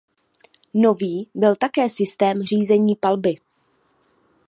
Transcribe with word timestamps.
Nový 0.73 1.27
byl 1.35 1.55
také 1.55 1.89
systém 1.89 2.41
řízení 2.43 2.95
palby. 2.95 3.35